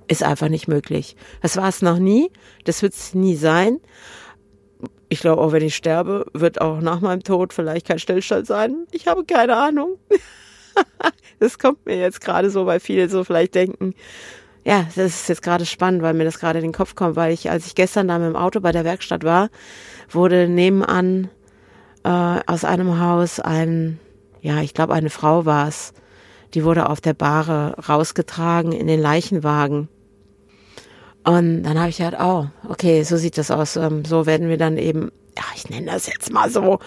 Ist 0.08 0.24
einfach 0.24 0.50
nicht 0.50 0.68
möglich. 0.68 1.16
Das 1.42 1.58
war 1.58 1.68
es 1.68 1.82
noch 1.82 2.00
nie. 2.00 2.32
Das 2.64 2.82
wird 2.82 2.94
es 2.94 3.14
nie 3.14 3.36
sein. 3.36 3.80
Ich 5.10 5.20
glaube, 5.22 5.42
auch 5.42 5.52
wenn 5.52 5.64
ich 5.64 5.76
sterbe, 5.76 6.26
wird 6.34 6.62
auch 6.62 6.82
nach 6.82 7.02
meinem 7.02 7.24
Tod 7.24 7.54
vielleicht 7.54 7.88
kein 7.88 8.00
Stillstand 8.00 8.48
sein. 8.48 8.88
Ich 8.92 9.08
habe 9.08 9.26
keine 9.26 9.56
Ahnung. 9.56 9.98
das 11.40 11.60
kommt 11.60 11.86
mir 11.86 11.98
jetzt 11.98 12.22
gerade 12.22 12.50
so, 12.50 12.66
weil 12.66 12.80
viele 12.80 13.10
so 13.10 13.24
vielleicht 13.24 13.56
denken, 13.56 13.94
ja, 14.68 14.86
das 14.96 14.98
ist 14.98 15.30
jetzt 15.30 15.42
gerade 15.42 15.66
spannend, 15.66 16.02
weil 16.02 16.14
mir 16.14 16.26
das 16.26 16.40
gerade 16.40 16.60
in 16.60 16.66
den 16.66 16.74
Kopf 16.74 16.96
kommt, 16.96 17.16
weil 17.16 17.32
ich, 17.32 17.50
als 17.50 17.68
ich 17.68 17.76
gestern 17.76 18.10
da 18.10 18.20
mit 18.20 18.28
dem 18.28 18.36
Auto 18.36 18.60
bei 18.60 18.74
der 18.74 18.84
Werkstatt 18.84 19.24
war, 19.24 19.50
wurde 20.10 20.50
nebenan 20.50 21.30
äh, 22.04 22.10
aus 22.46 22.66
einem 22.66 23.00
Haus 23.00 23.40
ein, 23.40 23.98
ja, 24.42 24.62
ich 24.62 24.74
glaube, 24.74 24.94
eine 24.94 25.10
Frau 25.10 25.46
war 25.46 25.70
es, 25.70 25.94
die 26.54 26.66
wurde 26.66 26.90
auf 26.90 27.00
der 27.00 27.14
Bahre 27.14 27.76
rausgetragen 27.88 28.74
in 28.74 28.88
den 28.88 29.00
Leichenwagen. 29.00 29.88
Und 31.28 31.64
dann 31.64 31.78
habe 31.78 31.90
ich 31.90 32.02
halt, 32.02 32.16
oh, 32.18 32.48
okay, 32.70 33.04
so 33.04 33.18
sieht 33.18 33.38
das 33.38 33.52
aus. 33.52 33.76
Ähm, 33.76 34.06
so 34.06 34.26
werden 34.26 34.48
wir 34.48 34.58
dann 34.58 34.78
eben, 34.78 35.12
ja, 35.38 35.44
ich 35.58 35.70
nenne 35.70 35.88
das 35.88 36.08
jetzt 36.08 36.32
mal 36.32 36.50
so, 36.50 36.80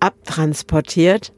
abtransportiert. 0.00 1.32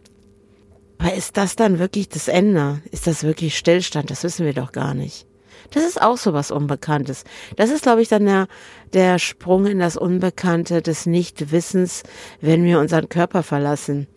Aber 0.98 1.14
ist 1.14 1.36
das 1.36 1.54
dann 1.54 1.78
wirklich 1.78 2.08
das 2.08 2.26
Ende? 2.26 2.82
Ist 2.90 3.06
das 3.06 3.22
wirklich 3.22 3.56
Stillstand? 3.56 4.10
Das 4.10 4.24
wissen 4.24 4.44
wir 4.44 4.54
doch 4.54 4.72
gar 4.72 4.94
nicht. 4.94 5.24
Das 5.70 5.84
ist 5.84 6.02
auch 6.02 6.16
so 6.16 6.32
was 6.32 6.50
Unbekanntes. 6.50 7.22
Das 7.54 7.70
ist, 7.70 7.84
glaube 7.84 8.02
ich, 8.02 8.08
dann 8.08 8.24
der, 8.24 8.48
der 8.92 9.20
Sprung 9.20 9.66
in 9.66 9.78
das 9.78 9.96
Unbekannte 9.96 10.82
des 10.82 11.06
Nichtwissens, 11.06 12.02
wenn 12.40 12.64
wir 12.64 12.80
unseren 12.80 13.08
Körper 13.08 13.44
verlassen. 13.44 14.08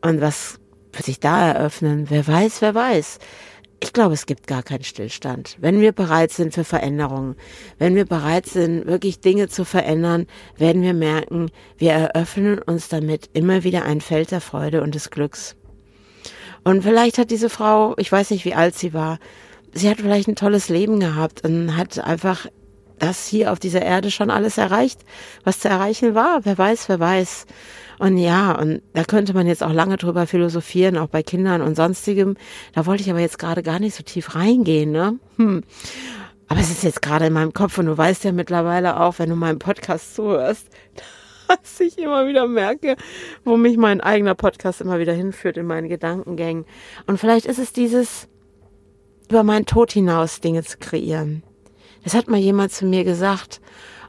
Und 0.00 0.22
was 0.22 0.58
wird 0.94 1.04
sich 1.04 1.20
da 1.20 1.46
eröffnen? 1.46 2.06
Wer 2.08 2.26
weiß, 2.26 2.62
wer 2.62 2.74
weiß. 2.74 3.18
Ich 3.82 3.92
glaube, 3.92 4.14
es 4.14 4.26
gibt 4.26 4.46
gar 4.46 4.62
keinen 4.62 4.84
Stillstand. 4.84 5.56
Wenn 5.58 5.80
wir 5.80 5.90
bereit 5.90 6.30
sind 6.30 6.54
für 6.54 6.62
Veränderungen, 6.62 7.34
wenn 7.78 7.96
wir 7.96 8.04
bereit 8.04 8.46
sind, 8.46 8.86
wirklich 8.86 9.18
Dinge 9.18 9.48
zu 9.48 9.64
verändern, 9.64 10.28
werden 10.56 10.82
wir 10.82 10.94
merken, 10.94 11.50
wir 11.78 11.90
eröffnen 11.90 12.60
uns 12.60 12.88
damit 12.88 13.28
immer 13.32 13.64
wieder 13.64 13.82
ein 13.82 14.00
Feld 14.00 14.30
der 14.30 14.40
Freude 14.40 14.82
und 14.82 14.94
des 14.94 15.10
Glücks. 15.10 15.56
Und 16.62 16.82
vielleicht 16.84 17.18
hat 17.18 17.32
diese 17.32 17.50
Frau, 17.50 17.94
ich 17.98 18.10
weiß 18.12 18.30
nicht, 18.30 18.44
wie 18.44 18.54
alt 18.54 18.76
sie 18.76 18.94
war, 18.94 19.18
sie 19.72 19.90
hat 19.90 19.96
vielleicht 19.96 20.28
ein 20.28 20.36
tolles 20.36 20.68
Leben 20.68 21.00
gehabt 21.00 21.44
und 21.44 21.76
hat 21.76 21.98
einfach 21.98 22.46
das 23.02 23.26
hier 23.26 23.52
auf 23.52 23.58
dieser 23.58 23.82
Erde 23.82 24.10
schon 24.10 24.30
alles 24.30 24.58
erreicht, 24.58 25.00
was 25.44 25.58
zu 25.58 25.68
erreichen 25.68 26.14
war. 26.14 26.44
Wer 26.44 26.56
weiß, 26.56 26.88
wer 26.88 27.00
weiß. 27.00 27.46
Und 27.98 28.16
ja, 28.16 28.52
und 28.52 28.80
da 28.94 29.04
könnte 29.04 29.34
man 29.34 29.46
jetzt 29.46 29.62
auch 29.62 29.72
lange 29.72 29.96
drüber 29.96 30.26
philosophieren, 30.26 30.96
auch 30.96 31.08
bei 31.08 31.22
Kindern 31.22 31.62
und 31.62 31.74
sonstigem. 31.74 32.36
Da 32.74 32.86
wollte 32.86 33.02
ich 33.02 33.10
aber 33.10 33.18
jetzt 33.18 33.38
gerade 33.38 33.62
gar 33.62 33.80
nicht 33.80 33.96
so 33.96 34.04
tief 34.04 34.36
reingehen, 34.36 34.92
ne? 34.92 35.18
Hm. 35.36 35.62
Aber 36.46 36.60
es 36.60 36.70
ist 36.70 36.84
jetzt 36.84 37.02
gerade 37.02 37.26
in 37.26 37.32
meinem 37.32 37.52
Kopf 37.52 37.78
und 37.78 37.86
du 37.86 37.96
weißt 37.96 38.24
ja 38.24 38.32
mittlerweile 38.32 39.00
auch, 39.00 39.18
wenn 39.18 39.30
du 39.30 39.36
meinem 39.36 39.58
Podcast 39.58 40.14
zuhörst, 40.14 40.68
dass 41.48 41.80
ich 41.80 41.98
immer 41.98 42.28
wieder 42.28 42.46
merke, 42.46 42.96
wo 43.44 43.56
mich 43.56 43.76
mein 43.76 44.00
eigener 44.00 44.34
Podcast 44.36 44.80
immer 44.80 45.00
wieder 45.00 45.12
hinführt 45.12 45.56
in 45.56 45.66
meinen 45.66 45.88
Gedankengängen. 45.88 46.66
Und 47.06 47.18
vielleicht 47.18 47.46
ist 47.46 47.58
es 47.58 47.72
dieses, 47.72 48.28
über 49.28 49.42
meinen 49.42 49.66
Tod 49.66 49.92
hinaus 49.92 50.40
Dinge 50.40 50.62
zu 50.62 50.78
kreieren. 50.78 51.42
Das 52.04 52.14
hat 52.14 52.28
mal 52.28 52.38
jemand 52.38 52.72
zu 52.72 52.84
mir 52.84 53.04
gesagt. 53.04 53.60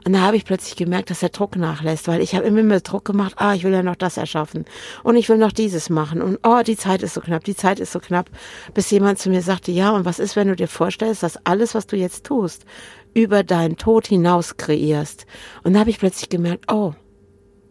Und 0.06 0.12
da 0.12 0.20
habe 0.20 0.36
ich 0.36 0.44
plötzlich 0.44 0.76
gemerkt, 0.76 1.08
dass 1.08 1.20
der 1.20 1.30
Druck 1.30 1.56
nachlässt, 1.56 2.08
weil 2.08 2.20
ich 2.20 2.34
habe 2.34 2.44
immer 2.44 2.62
mehr 2.62 2.80
Druck 2.80 3.06
gemacht, 3.06 3.34
ah, 3.38 3.54
ich 3.54 3.64
will 3.64 3.72
ja 3.72 3.82
noch 3.82 3.96
das 3.96 4.18
erschaffen 4.18 4.66
und 5.02 5.16
ich 5.16 5.30
will 5.30 5.38
noch 5.38 5.52
dieses 5.52 5.88
machen 5.88 6.20
und 6.20 6.38
oh, 6.42 6.60
die 6.62 6.76
Zeit 6.76 7.02
ist 7.02 7.14
so 7.14 7.22
knapp, 7.22 7.44
die 7.44 7.56
Zeit 7.56 7.80
ist 7.80 7.92
so 7.92 8.00
knapp, 8.00 8.28
bis 8.74 8.90
jemand 8.90 9.18
zu 9.18 9.30
mir 9.30 9.40
sagte, 9.40 9.72
ja, 9.72 9.92
und 9.92 10.04
was 10.04 10.18
ist, 10.18 10.36
wenn 10.36 10.48
du 10.48 10.56
dir 10.56 10.68
vorstellst, 10.68 11.22
dass 11.22 11.38
alles, 11.46 11.74
was 11.74 11.86
du 11.86 11.96
jetzt 11.96 12.26
tust, 12.26 12.66
über 13.14 13.44
deinen 13.44 13.78
Tod 13.78 14.06
hinaus 14.06 14.58
kreierst? 14.58 15.24
Und 15.62 15.72
da 15.72 15.80
habe 15.80 15.90
ich 15.90 15.98
plötzlich 15.98 16.28
gemerkt, 16.28 16.70
oh, 16.70 16.92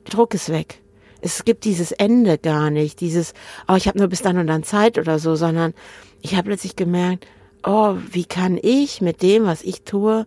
der 0.07 0.15
Druck 0.15 0.33
ist 0.33 0.49
weg. 0.49 0.81
Es 1.21 1.45
gibt 1.45 1.65
dieses 1.65 1.91
Ende 1.91 2.39
gar 2.39 2.71
nicht, 2.71 2.99
dieses, 2.99 3.33
oh, 3.67 3.75
ich 3.75 3.87
habe 3.87 3.99
nur 3.99 4.07
bis 4.07 4.23
dann 4.23 4.39
und 4.39 4.47
dann 4.47 4.63
Zeit 4.63 4.97
oder 4.97 5.19
so, 5.19 5.35
sondern 5.35 5.75
ich 6.21 6.33
habe 6.33 6.47
plötzlich 6.47 6.75
gemerkt, 6.75 7.27
oh, 7.63 7.97
wie 8.11 8.25
kann 8.25 8.59
ich 8.61 9.01
mit 9.01 9.21
dem, 9.21 9.45
was 9.45 9.63
ich 9.63 9.83
tue, 9.83 10.25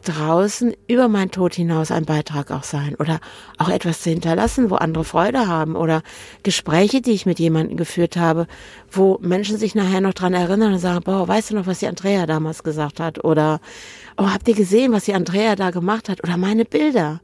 draußen 0.00 0.72
über 0.88 1.08
meinen 1.08 1.30
Tod 1.30 1.54
hinaus 1.54 1.90
ein 1.90 2.06
Beitrag 2.06 2.50
auch 2.50 2.62
sein 2.62 2.94
oder 2.98 3.20
auch 3.58 3.68
etwas 3.68 4.00
zu 4.00 4.10
hinterlassen, 4.10 4.70
wo 4.70 4.76
andere 4.76 5.04
Freude 5.04 5.46
haben 5.46 5.76
oder 5.76 6.02
Gespräche, 6.42 7.02
die 7.02 7.12
ich 7.12 7.26
mit 7.26 7.38
jemandem 7.38 7.76
geführt 7.76 8.16
habe, 8.16 8.46
wo 8.90 9.18
Menschen 9.20 9.58
sich 9.58 9.74
nachher 9.74 10.00
noch 10.00 10.14
dran 10.14 10.32
erinnern 10.32 10.72
und 10.72 10.78
sagen, 10.78 11.04
boah, 11.04 11.28
weißt 11.28 11.50
du 11.50 11.56
noch, 11.56 11.66
was 11.66 11.80
die 11.80 11.88
Andrea 11.88 12.24
damals 12.26 12.62
gesagt 12.62 13.00
hat? 13.00 13.22
Oder 13.22 13.60
oh, 14.16 14.28
habt 14.28 14.48
ihr 14.48 14.54
gesehen, 14.54 14.92
was 14.92 15.04
die 15.04 15.14
Andrea 15.14 15.56
da 15.56 15.70
gemacht 15.70 16.08
hat? 16.08 16.24
Oder 16.24 16.38
meine 16.38 16.64
Bilder, 16.64 17.20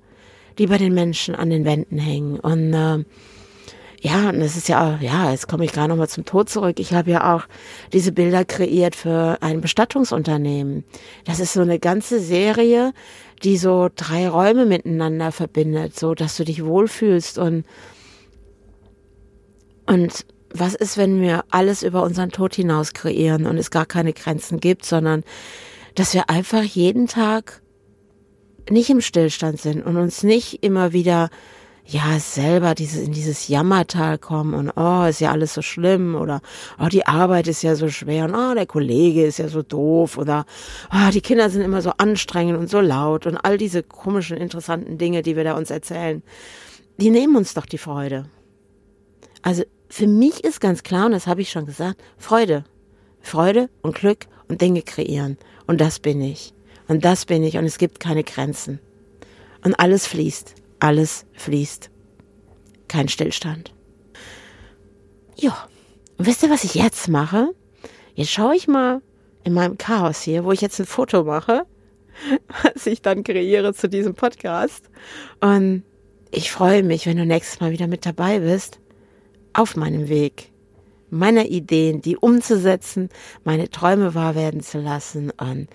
die 0.58 0.66
bei 0.66 0.76
den 0.76 0.92
Menschen 0.92 1.34
an 1.34 1.48
den 1.48 1.64
Wänden 1.64 1.98
hängen. 1.98 2.38
Und 2.38 2.74
äh, 2.74 3.04
ja, 4.00 4.28
und 4.28 4.40
es 4.40 4.56
ist 4.56 4.68
ja, 4.68 4.96
ja, 5.00 5.30
jetzt 5.30 5.48
komme 5.48 5.64
ich 5.64 5.72
gerade 5.72 5.88
nochmal 5.88 6.08
zum 6.08 6.24
Tod 6.24 6.48
zurück. 6.48 6.78
Ich 6.78 6.92
habe 6.92 7.10
ja 7.10 7.34
auch 7.34 7.46
diese 7.92 8.12
Bilder 8.12 8.44
kreiert 8.44 8.94
für 8.94 9.38
ein 9.40 9.60
Bestattungsunternehmen. 9.60 10.84
Das 11.24 11.40
ist 11.40 11.52
so 11.52 11.62
eine 11.62 11.80
ganze 11.80 12.20
Serie, 12.20 12.92
die 13.42 13.56
so 13.56 13.88
drei 13.94 14.28
Räume 14.28 14.66
miteinander 14.66 15.32
verbindet, 15.32 15.98
so 15.98 16.14
dass 16.14 16.36
du 16.36 16.44
dich 16.44 16.64
wohlfühlst 16.64 17.38
und, 17.38 17.64
und 19.86 20.26
was 20.50 20.74
ist, 20.74 20.96
wenn 20.96 21.20
wir 21.20 21.44
alles 21.50 21.82
über 21.82 22.02
unseren 22.02 22.30
Tod 22.30 22.54
hinaus 22.54 22.92
kreieren 22.92 23.46
und 23.46 23.58
es 23.58 23.70
gar 23.70 23.84
keine 23.84 24.12
Grenzen 24.12 24.60
gibt, 24.60 24.84
sondern 24.84 25.24
dass 25.94 26.14
wir 26.14 26.30
einfach 26.30 26.62
jeden 26.62 27.08
Tag 27.08 27.62
nicht 28.70 28.90
im 28.90 29.00
Stillstand 29.00 29.60
sind 29.60 29.84
und 29.84 29.96
uns 29.96 30.22
nicht 30.22 30.62
immer 30.62 30.92
wieder 30.92 31.30
ja 31.90 32.18
selber 32.20 32.74
dieses 32.74 33.00
in 33.00 33.12
dieses 33.12 33.48
Jammertal 33.48 34.18
kommen 34.18 34.52
und 34.52 34.70
oh 34.76 35.04
ist 35.04 35.20
ja 35.20 35.32
alles 35.32 35.54
so 35.54 35.62
schlimm 35.62 36.14
oder 36.16 36.42
oh 36.78 36.88
die 36.88 37.06
Arbeit 37.06 37.48
ist 37.48 37.62
ja 37.62 37.76
so 37.76 37.88
schwer 37.88 38.26
und 38.26 38.34
oh 38.34 38.52
der 38.54 38.66
Kollege 38.66 39.24
ist 39.24 39.38
ja 39.38 39.48
so 39.48 39.62
doof 39.62 40.18
oder 40.18 40.44
oh 40.92 41.10
die 41.10 41.22
Kinder 41.22 41.48
sind 41.48 41.62
immer 41.62 41.80
so 41.80 41.92
anstrengend 41.96 42.58
und 42.58 42.68
so 42.68 42.80
laut 42.80 43.26
und 43.26 43.38
all 43.38 43.56
diese 43.56 43.82
komischen 43.82 44.36
interessanten 44.36 44.98
Dinge, 44.98 45.22
die 45.22 45.34
wir 45.34 45.44
da 45.44 45.56
uns 45.56 45.70
erzählen, 45.70 46.22
die 46.98 47.08
nehmen 47.08 47.36
uns 47.36 47.54
doch 47.54 47.64
die 47.64 47.78
Freude. 47.78 48.26
Also 49.40 49.62
für 49.88 50.06
mich 50.06 50.44
ist 50.44 50.60
ganz 50.60 50.82
klar 50.82 51.06
und 51.06 51.12
das 51.12 51.26
habe 51.26 51.40
ich 51.40 51.50
schon 51.50 51.64
gesagt, 51.64 52.02
Freude, 52.18 52.64
Freude 53.22 53.70
und 53.80 53.94
Glück 53.94 54.26
und 54.48 54.60
Dinge 54.60 54.82
kreieren. 54.82 55.38
Und 55.66 55.80
das 55.80 56.00
bin 56.00 56.20
ich. 56.20 56.52
Und 56.86 57.04
das 57.04 57.24
bin 57.24 57.42
ich. 57.42 57.56
Und 57.56 57.64
es 57.64 57.78
gibt 57.78 58.00
keine 58.00 58.24
Grenzen. 58.24 58.80
Und 59.62 59.78
alles 59.78 60.06
fließt 60.06 60.57
alles 60.80 61.26
fließt. 61.34 61.90
Kein 62.88 63.08
Stillstand. 63.08 63.74
Ja, 65.36 65.68
und 66.16 66.26
wisst 66.26 66.42
ihr, 66.42 66.50
was 66.50 66.64
ich 66.64 66.74
jetzt 66.74 67.08
mache? 67.08 67.50
Jetzt 68.14 68.32
schaue 68.32 68.56
ich 68.56 68.66
mal 68.66 69.02
in 69.44 69.52
meinem 69.52 69.78
Chaos 69.78 70.22
hier, 70.22 70.44
wo 70.44 70.52
ich 70.52 70.60
jetzt 70.60 70.80
ein 70.80 70.86
Foto 70.86 71.24
mache, 71.24 71.64
was 72.62 72.86
ich 72.86 73.02
dann 73.02 73.22
kreiere 73.22 73.72
zu 73.74 73.88
diesem 73.88 74.14
Podcast. 74.14 74.90
Und 75.40 75.84
ich 76.30 76.50
freue 76.50 76.82
mich, 76.82 77.06
wenn 77.06 77.16
du 77.16 77.24
nächstes 77.24 77.60
Mal 77.60 77.70
wieder 77.70 77.86
mit 77.86 78.04
dabei 78.04 78.40
bist, 78.40 78.80
auf 79.52 79.76
meinem 79.76 80.08
Weg, 80.08 80.52
meine 81.10 81.48
Ideen, 81.48 82.02
die 82.02 82.16
umzusetzen, 82.16 83.08
meine 83.44 83.70
Träume 83.70 84.14
wahr 84.14 84.34
werden 84.34 84.60
zu 84.60 84.78
lassen 84.78 85.30
und 85.30 85.68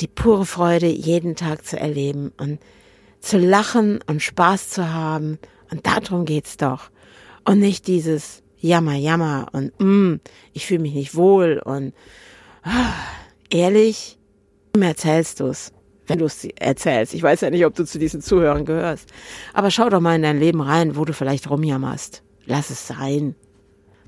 die 0.00 0.06
pure 0.06 0.46
Freude 0.46 0.86
jeden 0.86 1.34
Tag 1.34 1.64
zu 1.64 1.78
erleben 1.78 2.32
und 2.38 2.60
zu 3.22 3.38
lachen 3.38 4.00
und 4.06 4.20
Spaß 4.20 4.68
zu 4.68 4.92
haben. 4.92 5.38
Und 5.70 5.86
darum 5.86 6.26
geht's 6.26 6.58
doch. 6.58 6.90
Und 7.44 7.60
nicht 7.60 7.86
dieses 7.86 8.42
Jammer, 8.58 8.94
Jammer 8.94 9.48
und 9.52 9.72
mm, 9.80 10.20
ich 10.52 10.66
fühle 10.66 10.80
mich 10.80 10.94
nicht 10.94 11.14
wohl 11.14 11.60
und 11.64 11.94
ah, 12.62 12.92
ehrlich, 13.50 14.18
wem 14.74 14.82
erzählst 14.82 15.40
du's? 15.40 15.72
Wenn 16.06 16.18
du 16.18 16.26
es 16.26 16.44
erzählst. 16.44 17.14
Ich 17.14 17.22
weiß 17.22 17.42
ja 17.42 17.50
nicht, 17.50 17.64
ob 17.64 17.74
du 17.74 17.84
zu 17.84 17.98
diesen 17.98 18.20
Zuhörern 18.20 18.64
gehörst. 18.64 19.08
Aber 19.54 19.70
schau 19.70 19.88
doch 19.88 20.00
mal 20.00 20.16
in 20.16 20.22
dein 20.22 20.38
Leben 20.38 20.60
rein, 20.60 20.96
wo 20.96 21.04
du 21.04 21.12
vielleicht 21.12 21.48
rumjammerst. 21.48 22.22
Lass 22.44 22.70
es 22.70 22.88
sein. 22.88 23.36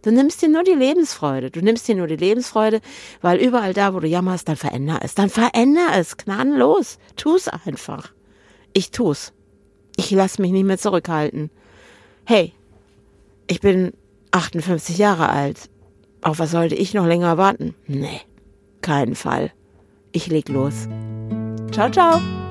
Du 0.02 0.10
nimmst 0.10 0.42
dir 0.42 0.48
nur 0.48 0.64
die 0.64 0.72
Lebensfreude. 0.72 1.50
Du 1.50 1.60
nimmst 1.60 1.86
dir 1.86 1.94
nur 1.94 2.08
die 2.08 2.16
Lebensfreude, 2.16 2.80
weil 3.22 3.38
überall 3.38 3.72
da, 3.72 3.94
wo 3.94 4.00
du 4.00 4.08
jammerst, 4.08 4.48
dann 4.48 4.56
veränder 4.56 5.00
es. 5.02 5.14
Dann 5.14 5.30
veränder 5.30 5.96
es. 5.96 6.16
Gnadenlos. 6.16 6.98
Tu's 7.16 7.48
einfach. 7.48 8.12
Ich 8.74 8.90
tu's. 8.90 9.32
Ich 9.96 10.10
lass 10.10 10.38
mich 10.38 10.50
nicht 10.50 10.64
mehr 10.64 10.78
zurückhalten. 10.78 11.50
Hey, 12.24 12.52
ich 13.46 13.60
bin 13.60 13.92
58 14.32 14.98
Jahre 14.98 15.28
alt. 15.28 15.70
Auf 16.22 16.40
was 16.40 16.50
sollte 16.50 16.74
ich 16.74 16.92
noch 16.92 17.06
länger 17.06 17.38
warten? 17.38 17.74
Nee, 17.86 18.20
keinen 18.80 19.14
Fall. 19.14 19.52
Ich 20.12 20.26
leg 20.26 20.48
los. 20.48 20.88
Ciao, 21.70 21.90
ciao. 21.90 22.43